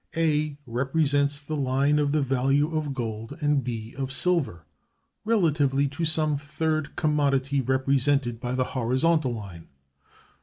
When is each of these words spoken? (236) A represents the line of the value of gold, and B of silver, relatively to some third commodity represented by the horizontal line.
(236) 0.13 0.57
A 0.63 0.63
represents 0.71 1.39
the 1.39 1.55
line 1.55 1.99
of 1.99 2.11
the 2.11 2.23
value 2.23 2.75
of 2.75 2.91
gold, 2.95 3.37
and 3.39 3.63
B 3.63 3.93
of 3.95 4.11
silver, 4.11 4.65
relatively 5.25 5.87
to 5.89 6.05
some 6.05 6.37
third 6.37 6.95
commodity 6.95 7.61
represented 7.61 8.39
by 8.39 8.55
the 8.55 8.63
horizontal 8.73 9.31
line. 9.35 9.67